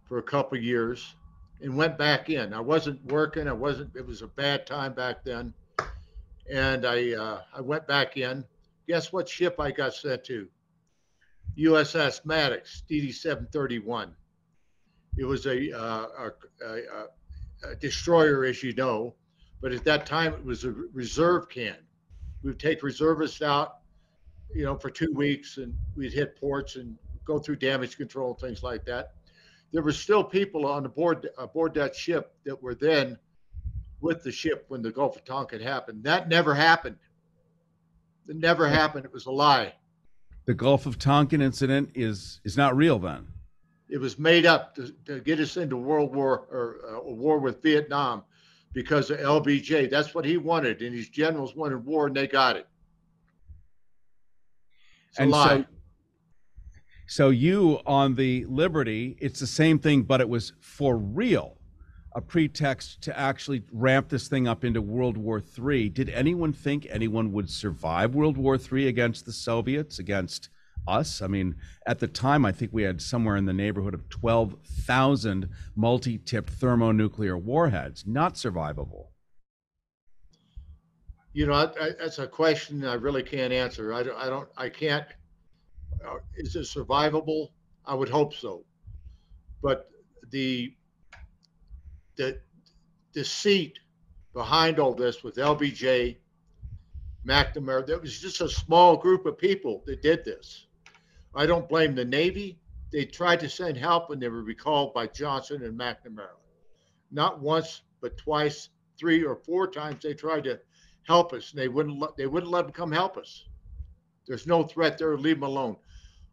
for 0.05 0.19
a 0.19 0.23
couple 0.23 0.59
years 0.59 1.15
and 1.63 1.77
went 1.77 1.97
back 1.97 2.29
in, 2.29 2.53
I 2.53 2.61
wasn't 2.61 3.05
working. 3.07 3.49
I 3.49 3.53
wasn't, 3.53 3.95
it 3.95 4.07
was 4.07 4.23
a 4.23 4.27
bad 4.27 4.67
time 4.67 4.93
back 4.93 5.25
then 5.25 5.55
and 6.51 6.87
I 6.87 7.13
uh, 7.15 7.41
I 7.55 7.61
went 7.61 7.87
back 7.87 8.17
in. 8.17 8.45
Guess 8.87 9.13
what 9.13 9.29
ship 9.29 9.57
I 9.59 9.71
got 9.71 9.95
sent 9.95 10.25
to? 10.25 10.49
USS 11.59 12.25
Maddox, 12.25 12.85
DD 12.89 13.13
731. 13.13 14.15
It 15.17 15.25
was 15.25 15.47
a, 15.47 15.77
uh, 15.77 16.07
a, 16.17 16.33
a, 16.65 17.71
a, 17.71 17.75
destroyer, 17.77 18.45
as 18.45 18.63
you 18.63 18.73
know, 18.75 19.15
but 19.61 19.73
at 19.73 19.85
that 19.85 20.07
time 20.07 20.33
it 20.33 20.45
was 20.45 20.65
a 20.65 20.71
reserve 20.93 21.49
can. 21.49 21.77
We 22.43 22.51
would 22.51 22.61
take 22.61 22.85
reservists 22.85 23.43
out, 23.43 23.79
you 24.55 24.65
know, 24.65 24.77
for 24.77 24.91
two 24.91 25.13
weeks, 25.13 25.57
and 25.57 25.75
we'd 25.97 26.13
hit 26.13 26.39
ports 26.39 26.77
and 26.77 26.97
go 27.25 27.41
through 27.41 27.57
damage 27.57 27.97
control 27.97 28.31
and 28.31 28.39
things 28.39 28.63
like 28.63 28.85
that. 28.85 29.15
There 29.73 29.83
were 29.83 29.93
still 29.93 30.23
people 30.23 30.65
on 30.67 30.85
the 30.85 30.89
board 30.89 31.29
aboard 31.37 31.75
that 31.75 31.97
ship 31.97 32.33
that 32.45 32.63
were 32.63 32.77
then 32.77 33.19
with 34.01 34.23
the 34.23 34.33
ship 34.33 34.65
when 34.69 34.83
the 34.83 34.91
Gulf 34.91 35.17
of 35.17 35.25
Tonkin 35.25 35.61
happened. 35.61 36.05
That 36.05 36.29
never 36.29 36.55
happened. 36.55 36.97
It 38.29 38.37
never 38.37 38.69
happened. 38.69 39.05
It 39.05 39.13
was 39.13 39.27
a 39.27 39.31
lie. 39.31 39.75
The 40.47 40.55
Gulf 40.55 40.87
of 40.87 40.99
Tonkin 40.99 41.43
incident 41.43 41.91
is 41.95 42.41
is 42.45 42.57
not 42.57 42.77
real 42.77 42.99
then. 42.99 43.27
It 43.89 43.99
was 43.99 44.19
made 44.19 44.45
up 44.45 44.75
to, 44.75 44.95
to 45.07 45.21
get 45.21 45.41
us 45.41 45.57
into 45.57 45.77
World 45.77 46.15
War 46.15 46.47
or 46.51 46.77
uh, 46.87 47.09
a 47.09 47.13
war 47.13 47.39
with 47.39 47.63
Vietnam 47.63 48.23
because 48.73 49.11
of 49.11 49.19
LBJ. 49.19 49.91
That's 49.91 50.15
what 50.15 50.25
he 50.25 50.37
wanted, 50.37 50.83
and 50.83 50.95
his 50.95 51.09
generals 51.09 51.57
wanted 51.57 51.85
war, 51.85 52.07
and 52.07 52.17
they 52.17 52.27
got 52.27 52.57
it. 52.57 52.67
It's 55.11 55.19
and 55.19 55.33
so, 55.33 55.65
so 57.07 57.31
you 57.31 57.81
on 57.87 58.15
the 58.15 58.45
Liberty, 58.47 59.17
it's 59.21 59.41
the 59.41 59.47
same 59.47 59.79
thing, 59.79 60.03
but 60.03 60.21
it 60.21 60.29
was 60.29 60.53
for 60.61 60.97
real 60.97 61.58
a 62.19 62.21
pretext 62.21 63.01
to 63.01 63.17
actually 63.17 63.63
ramp 63.71 64.09
this 64.09 64.27
thing 64.27 64.49
up 64.49 64.65
into 64.65 64.83
World 64.83 65.17
War 65.17 65.41
III. 65.57 65.89
Did 65.91 66.09
anyone 66.09 66.53
think 66.53 66.85
anyone 66.91 67.31
would 67.31 67.49
survive 67.49 68.13
World 68.13 68.37
War 68.37 68.59
III 68.59 68.89
against 68.89 69.25
the 69.25 69.33
Soviets, 69.33 70.01
against 70.01 70.49
us? 70.89 71.23
I 71.23 71.29
mean, 71.29 71.55
at 71.87 72.01
the 72.01 72.09
time, 72.09 72.45
I 72.45 72.51
think 72.51 72.73
we 72.73 72.83
had 72.83 73.01
somewhere 73.01 73.37
in 73.37 73.45
the 73.45 73.53
neighborhood 73.53 73.95
of 73.95 74.09
12,000 74.09 75.49
multi 75.77 76.19
tipped 76.19 76.51
thermonuclear 76.51 77.39
warheads, 77.39 78.05
not 78.05 78.35
survivable. 78.35 79.11
You 81.33 81.47
know, 81.47 81.53
I, 81.53 81.67
I, 81.81 81.91
that's 82.01 82.19
a 82.19 82.27
question 82.27 82.85
I 82.85 82.95
really 82.95 83.23
can't 83.23 83.53
answer. 83.53 83.95
I 83.95 84.03
don't, 84.03 84.19
I 84.19 84.29
don't, 84.29 84.49
I 84.57 84.69
can't. 84.69 85.07
Uh, 86.05 86.17
is 86.37 86.57
it 86.57 86.63
survivable? 86.63 87.51
I 87.87 87.95
would 87.95 88.09
hope 88.09 88.35
so. 88.35 88.65
But 89.63 89.89
the 90.31 90.75
the 92.19 92.39
deceit 93.15 93.79
behind 94.35 94.79
all 94.79 94.95
this 94.95 95.25
with 95.25 95.37
LBJ, 95.37 96.17
McNamara. 97.27 97.87
There 97.87 97.99
was 97.99 98.21
just 98.21 98.41
a 98.43 98.49
small 98.49 98.97
group 98.97 99.25
of 99.25 99.39
people 99.39 99.83
that 99.87 100.03
did 100.03 100.25
this. 100.25 100.67
I 101.35 101.47
don't 101.47 101.69
blame 101.69 101.95
the 101.95 102.05
Navy. 102.05 102.59
They 102.93 103.05
tried 103.05 103.41
to 103.41 103.49
send 103.49 103.77
help 103.77 104.11
and 104.11 104.21
they 104.21 104.29
were 104.29 104.43
recalled 104.43 104.93
by 104.95 105.07
Johnson 105.07 105.63
and 105.63 105.79
McNamara. 105.79 106.37
Not 107.11 107.41
once, 107.41 107.83
but 108.01 108.17
twice, 108.17 108.69
three 108.99 109.25
or 109.25 109.37
four 109.37 109.67
times 109.67 110.03
they 110.03 110.15
tried 110.15 110.45
to 110.45 110.61
help 111.05 111.33
us. 111.33 111.51
And 111.53 111.61
they 111.61 111.69
wouldn't 111.69 111.99
let 111.99 112.17
they 112.17 112.27
wouldn't 112.27 112.53
let 112.53 112.63
them 112.65 112.73
come 112.73 112.93
help 112.93 113.17
us. 113.17 113.45
There's 114.27 114.47
no 114.47 114.63
threat 114.63 114.99
there. 114.99 115.17
Leave 115.17 115.37
them 115.37 115.49
alone. 115.49 115.77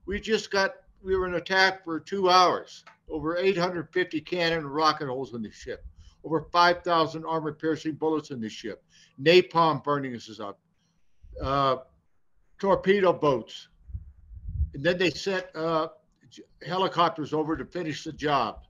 We 0.06 0.20
just 0.20 0.52
got 0.52 0.76
we 1.06 1.16
were 1.16 1.28
in 1.28 1.36
attack 1.36 1.86
for 1.86 2.00
two 2.00 2.30
hours. 2.30 2.84
Over 3.08 3.38
850 3.38 4.20
cannon 4.22 4.60
and 4.60 4.76
rocket 4.76 5.08
holes 5.08 5.36
in 5.36 5.44
the 5.44 5.52
ship, 5.52 5.86
over 6.24 6.42
5,000 6.52 7.24
armor 7.24 7.54
piercing 7.54 7.94
bullets 7.94 8.32
in 8.32 8.42
the 8.42 8.50
ship, 8.50 8.84
napalm 9.22 9.84
burning 9.84 10.16
us 10.16 10.40
up, 10.40 10.60
uh, 11.42 11.78
torpedo 12.60 13.14
boats. 13.14 13.68
And 14.74 14.84
then 14.84 14.98
they 14.98 15.12
sent 15.12 15.46
uh, 15.56 15.90
helicopters 16.66 17.32
over 17.32 17.56
to 17.56 17.66
finish 17.66 18.04
the 18.04 18.12
job 18.12 18.62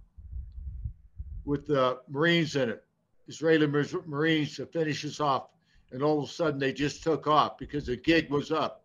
with 1.45 1.65
the 1.65 1.99
Marines 2.09 2.57
in 2.57 2.69
it, 2.69 2.83
Israeli 3.29 3.67
Marines 3.67 4.57
to 4.57 4.65
finish 4.65 5.05
us 5.05 5.21
off. 5.21 5.47
And 5.93 6.03
all 6.03 6.21
of 6.21 6.29
a 6.29 6.31
sudden 6.31 6.59
they 6.59 6.73
just 6.73 7.01
took 7.01 7.25
off 7.27 7.57
because 7.57 7.85
the 7.85 7.95
gig 7.95 8.29
was 8.29 8.51
up 8.51 8.84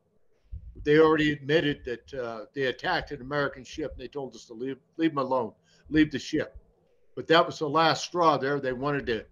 they 0.85 0.99
already 0.99 1.33
admitted 1.33 1.85
that 1.85 2.15
uh, 2.15 2.45
they 2.55 2.65
attacked 2.65 3.11
an 3.11 3.21
American 3.21 3.65
ship. 3.65 3.93
And 3.93 4.01
they 4.01 4.09
told 4.09 4.35
us 4.35 4.45
to 4.47 4.55
leave 4.55 4.79
leave 4.97 5.11
them 5.11 5.19
alone, 5.19 5.53
leave 5.89 6.11
the 6.11 6.19
ship. 6.19 6.57
But 7.15 7.27
that 7.29 7.45
was 7.45 7.59
the 7.59 7.69
last 7.69 8.05
straw. 8.05 8.37
There, 8.37 8.61
they 8.61 8.73
wanted 8.73 9.07
to 9.07 9.25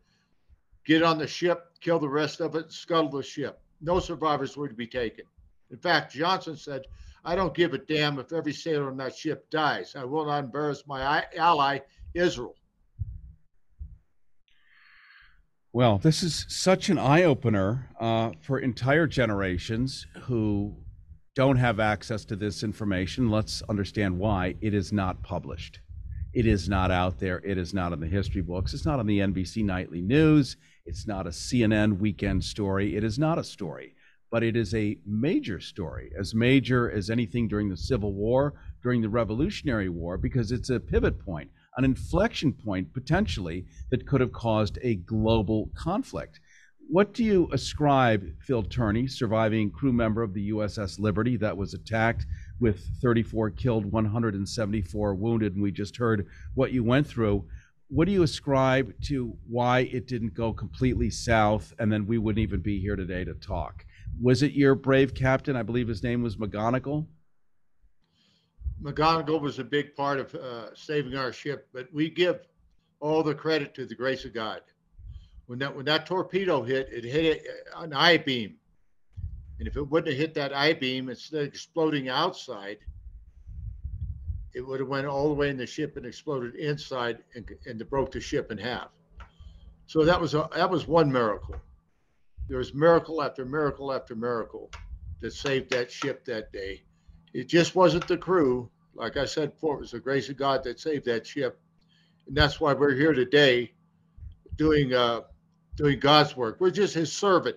get 0.85 1.03
on 1.03 1.19
the 1.19 1.27
ship, 1.27 1.73
kill 1.81 1.99
the 1.99 2.09
rest 2.09 2.41
of 2.41 2.55
it, 2.55 2.73
scuttle 2.73 3.11
the 3.11 3.23
ship. 3.23 3.61
No 3.81 4.01
survivors 4.01 4.57
were 4.57 4.69
to 4.69 4.75
be 4.75 4.87
taken. 4.87 5.25
In 5.71 5.79
fact, 5.79 6.13
Johnson 6.13 6.57
said, 6.57 6.83
"I 7.25 7.35
don't 7.35 7.55
give 7.55 7.75
a 7.75 7.79
damn 7.79 8.19
if 8.19 8.33
every 8.33 8.53
sailor 8.53 8.91
on 8.91 8.97
that 8.99 9.17
ship 9.17 9.49
dies. 9.51 9.95
I 9.97 10.05
will 10.05 10.27
not 10.27 10.45
embarrass 10.45 10.87
my 10.87 11.25
ally, 11.37 11.81
Israel." 12.15 12.55
Well, 15.73 15.99
this 15.99 16.23
is 16.23 16.47
such 16.49 16.89
an 16.89 16.99
eye 16.99 17.23
opener 17.23 17.91
uh, 18.01 18.33
for 18.41 18.59
entire 18.59 19.07
generations 19.07 20.07
who 20.23 20.75
don't 21.39 21.57
have 21.57 21.79
access 21.79 22.25
to 22.25 22.35
this 22.35 22.65
information. 22.65 23.31
Let's 23.31 23.63
understand 23.69 24.19
why 24.19 24.57
it 24.61 24.75
is 24.75 24.93
not 24.93 25.23
published. 25.23 25.79
It 26.35 26.47
is 26.47 26.69
not 26.69 26.91
out 26.91 27.21
there. 27.21 27.41
It 27.45 27.59
is 27.59 27.73
not 27.73 27.93
in 27.93 28.01
the 28.01 28.09
history 28.09 28.43
books. 28.43 28.75
It's 28.75 28.85
not 28.85 28.99
on 28.99 29.07
the 29.07 29.21
NBC 29.21 29.65
Nightly 29.65 30.03
News. 30.03 30.57
It's 30.85 31.07
not 31.07 31.29
a 31.29 31.31
CNN 31.31 32.01
weekend 32.01 32.43
story. 32.43 32.97
It 32.97 33.05
is 33.05 33.21
not 33.21 33.39
a 33.39 33.45
story, 33.45 33.95
but 34.33 34.43
it 34.43 34.57
is 34.57 34.75
a 34.75 34.99
major 35.07 35.61
story, 35.61 36.11
as 36.19 36.35
major 36.35 36.91
as 36.91 37.09
anything 37.09 37.47
during 37.47 37.69
the 37.69 37.77
Civil 37.77 38.15
War, 38.15 38.55
during 38.83 39.01
the 39.01 39.09
Revolutionary 39.09 39.89
War, 39.89 40.19
because 40.19 40.51
it's 40.51 40.71
a 40.71 40.81
pivot 40.81 41.25
point, 41.25 41.53
an 41.77 41.85
inflection 41.85 42.53
point 42.53 42.93
potentially 42.93 43.65
that 43.93 44.09
could 44.09 44.21
have 44.21 44.33
caused 44.33 44.77
a 44.83 44.97
global 44.97 45.71
conflict. 45.77 46.41
What 46.91 47.13
do 47.13 47.23
you 47.23 47.51
ascribe 47.53 48.33
Phil 48.41 48.63
Turney, 48.63 49.07
surviving 49.07 49.71
crew 49.71 49.93
member 49.93 50.23
of 50.23 50.33
the 50.33 50.51
USS 50.53 50.99
Liberty 50.99 51.37
that 51.37 51.55
was 51.55 51.75
attacked 51.75 52.25
with 52.61 52.81
34 53.03 53.51
killed, 53.51 53.85
174 53.85 55.15
wounded, 55.15 55.53
and 55.53 55.63
we 55.63 55.71
just 55.71 55.99
heard 55.99 56.27
what 56.55 56.73
you 56.73 56.83
went 56.83 57.07
through? 57.07 57.45
What 57.89 58.07
do 58.07 58.13
you 58.13 58.23
ascribe 58.23 58.95
to 59.03 59.37
why 59.47 59.81
it 59.81 60.07
didn't 60.07 60.33
go 60.33 60.51
completely 60.51 61.11
south 61.11 61.75
and 61.79 61.93
then 61.93 62.07
we 62.07 62.17
wouldn't 62.17 62.43
even 62.43 62.61
be 62.61 62.81
here 62.81 62.97
today 62.97 63.23
to 63.23 63.35
talk? 63.35 63.85
Was 64.23 64.43
it 64.43 64.53
your 64.53 64.75
brave 64.75 65.13
captain? 65.13 65.57
I 65.57 65.63
believe 65.63 65.89
his 65.89 66.03
name 66.03 66.23
was 66.23 66.37
McGonagle. 66.37 67.07
McGonagle 68.83 69.43
was 69.43 69.59
a 69.59 69.65
big 69.65 69.95
part 69.95 70.21
of 70.21 70.35
uh, 70.35 70.75
saving 70.75 71.17
our 71.17 71.35
ship, 71.35 71.69
but 71.75 71.93
we 71.93 72.09
give 72.09 72.47
all 72.99 73.23
the 73.23 73.35
credit 73.35 73.75
to 73.75 73.85
the 73.85 73.95
grace 73.95 74.25
of 74.25 74.33
God. 74.33 74.63
When 75.49 75.59
that 75.61 75.75
when 75.75 75.87
that 75.87 76.05
torpedo 76.05 76.63
hit, 76.63 76.91
it 76.93 77.05
hit 77.05 77.47
an 77.75 77.95
I 77.95 78.19
beam, 78.19 78.57
and 79.59 79.67
if 79.67 79.79
it 79.79 79.83
wouldn't 79.83 80.13
have 80.13 80.21
hit 80.21 80.35
that 80.35 80.55
I 80.55 80.75
beam, 80.75 81.09
instead 81.09 81.41
of 81.41 81.47
exploding 81.47 82.11
outside, 82.11 82.77
it 84.55 84.61
would 84.61 84.79
have 84.81 84.91
went 84.91 85.07
all 85.07 85.29
the 85.29 85.35
way 85.35 85.49
in 85.49 85.57
the 85.57 85.67
ship 85.67 85.97
and 85.97 86.05
exploded 86.05 86.55
inside 86.57 87.21
and, 87.35 87.51
and 87.65 87.89
broke 87.89 88.13
the 88.13 88.21
ship 88.21 88.53
in 88.53 88.59
half. 88.59 88.91
So 89.87 90.05
that 90.05 90.21
was 90.21 90.35
a, 90.35 90.51
that 90.55 90.69
was 90.69 90.87
one 90.87 91.11
miracle. 91.11 91.57
There 92.49 92.59
was 92.59 92.75
miracle 92.75 93.23
after 93.23 93.47
miracle 93.47 93.91
after 93.91 94.15
miracle 94.15 94.71
that 95.21 95.33
saved 95.33 95.71
that 95.71 95.91
ship 95.91 96.27
that 96.27 96.53
day. 96.53 96.83
It 97.33 97.49
just 97.49 97.75
wasn't 97.75 98.07
the 98.07 98.19
crew. 98.19 98.71
Like 98.95 99.17
I 99.17 99.25
said 99.25 99.53
before, 99.53 99.77
it 99.77 99.81
was 99.81 99.93
the 99.93 99.99
grace 99.99 100.29
of 100.29 100.37
God 100.37 100.63
that 100.65 100.79
saved 100.79 101.07
that 101.07 101.27
ship. 101.27 101.59
And 102.27 102.37
that's 102.37 102.61
why 102.61 102.75
we're 102.75 102.95
here 102.95 103.15
today 103.15 103.73
doing 104.57 104.93
uh, 104.93 105.23
doing 105.79 106.01
God's 106.01 106.37
work. 106.37 106.57
We're 106.59 106.71
just 106.71 106.93
his 106.93 107.13
servant. 107.13 107.57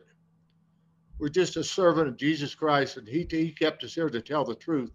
We're 1.19 1.29
just 1.29 1.57
a 1.57 1.63
servant 1.63 2.07
of 2.07 2.17
Jesus 2.17 2.55
Christ, 2.55 2.97
and 2.97 3.07
he, 3.07 3.27
he 3.29 3.51
kept 3.51 3.83
us 3.83 3.95
here 3.95 4.09
to 4.09 4.21
tell 4.21 4.45
the 4.45 4.55
truth. 4.55 4.91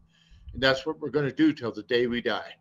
And 0.55 0.63
that's 0.63 0.87
what 0.87 1.01
we're 1.01 1.11
going 1.11 1.29
to 1.29 1.35
do 1.35 1.53
till 1.53 1.73
the 1.73 1.83
day 1.83 2.07
we 2.07 2.23
die. 2.23 2.55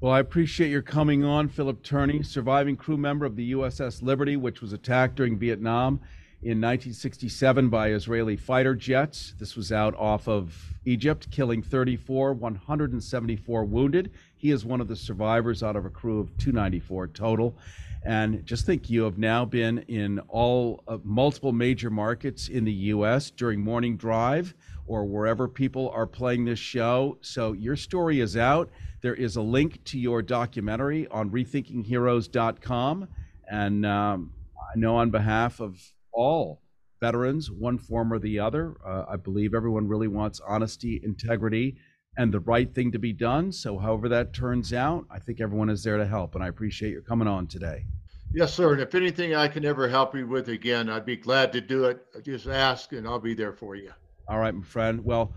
Well, 0.00 0.12
I 0.12 0.20
appreciate 0.20 0.70
your 0.70 0.82
coming 0.82 1.24
on, 1.24 1.48
Philip 1.48 1.82
Turney, 1.82 2.22
surviving 2.22 2.76
crew 2.76 2.96
member 2.96 3.24
of 3.24 3.34
the 3.34 3.52
USS 3.52 4.02
Liberty, 4.02 4.36
which 4.36 4.60
was 4.60 4.72
attacked 4.72 5.14
during 5.14 5.38
Vietnam 5.38 6.00
in 6.42 6.60
1967 6.60 7.68
by 7.68 7.90
Israeli 7.90 8.36
fighter 8.36 8.74
jets. 8.74 9.34
This 9.38 9.54
was 9.54 9.70
out 9.70 9.94
off 9.94 10.26
of 10.26 10.74
Egypt, 10.84 11.30
killing 11.30 11.62
34, 11.62 12.32
174 12.32 13.64
wounded. 13.64 14.10
He 14.36 14.50
is 14.50 14.64
one 14.64 14.80
of 14.80 14.88
the 14.88 14.96
survivors 14.96 15.62
out 15.62 15.76
of 15.76 15.84
a 15.84 15.90
crew 15.90 16.18
of 16.18 16.36
294 16.38 17.08
total. 17.08 17.56
And 18.04 18.44
just 18.44 18.66
think 18.66 18.90
you 18.90 19.04
have 19.04 19.18
now 19.18 19.44
been 19.44 19.78
in 19.86 20.18
all 20.28 20.82
uh, 20.88 20.98
multiple 21.04 21.52
major 21.52 21.90
markets 21.90 22.48
in 22.48 22.64
the 22.64 22.72
US 22.72 23.30
during 23.30 23.60
morning 23.60 23.96
drive 23.96 24.52
or 24.88 25.04
wherever 25.04 25.46
people 25.46 25.90
are 25.90 26.08
playing 26.08 26.44
this 26.44 26.58
show. 26.58 27.18
So 27.20 27.52
your 27.52 27.76
story 27.76 28.18
is 28.18 28.36
out. 28.36 28.68
There 29.00 29.14
is 29.14 29.36
a 29.36 29.42
link 29.42 29.84
to 29.84 29.98
your 29.98 30.22
documentary 30.22 31.06
on 31.06 31.30
rethinkingheroes.com. 31.30 33.08
And 33.48 33.86
um, 33.86 34.32
I 34.56 34.78
know 34.78 34.96
on 34.96 35.10
behalf 35.10 35.60
of 35.60 35.80
all 36.12 36.62
veterans, 37.00 37.50
one 37.50 37.78
form 37.78 38.12
or 38.12 38.18
the 38.18 38.38
other, 38.38 38.76
uh, 38.86 39.04
I 39.08 39.16
believe 39.16 39.54
everyone 39.54 39.88
really 39.88 40.08
wants 40.08 40.40
honesty, 40.46 41.00
integrity, 41.02 41.76
and 42.16 42.32
the 42.32 42.40
right 42.40 42.72
thing 42.72 42.92
to 42.92 42.98
be 42.98 43.12
done. 43.12 43.50
So, 43.50 43.78
however 43.78 44.08
that 44.10 44.32
turns 44.32 44.72
out, 44.72 45.06
I 45.10 45.18
think 45.18 45.40
everyone 45.40 45.70
is 45.70 45.82
there 45.82 45.96
to 45.96 46.06
help. 46.06 46.34
And 46.34 46.44
I 46.44 46.48
appreciate 46.48 46.92
your 46.92 47.02
coming 47.02 47.28
on 47.28 47.46
today. 47.46 47.86
Yes, 48.34 48.54
sir. 48.54 48.72
And 48.72 48.80
if 48.80 48.94
anything 48.94 49.34
I 49.34 49.48
can 49.48 49.64
ever 49.64 49.88
help 49.88 50.14
you 50.14 50.26
with 50.26 50.48
again, 50.48 50.88
I'd 50.88 51.04
be 51.04 51.16
glad 51.16 51.52
to 51.52 51.60
do 51.60 51.84
it. 51.84 52.00
Just 52.22 52.46
ask 52.46 52.92
and 52.92 53.06
I'll 53.06 53.18
be 53.18 53.34
there 53.34 53.52
for 53.52 53.74
you. 53.74 53.92
All 54.28 54.38
right, 54.38 54.54
my 54.54 54.62
friend. 54.62 55.04
Well, 55.04 55.34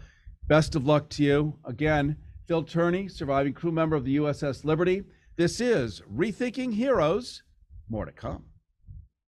best 0.47 0.75
of 0.75 0.85
luck 0.85 1.09
to 1.09 1.23
you. 1.23 1.57
Again, 1.65 2.15
Phil 2.47 2.63
Turney, 2.63 3.09
surviving 3.09 3.53
crew 3.53 3.71
member 3.71 3.95
of 3.95 4.05
the 4.05 4.17
USS 4.17 4.63
Liberty. 4.63 5.03
This 5.35 5.59
is 5.59 6.01
Rethinking 6.13 6.73
Heroes. 6.73 7.43
More 7.89 8.05
to 8.05 8.11
come. 8.11 8.45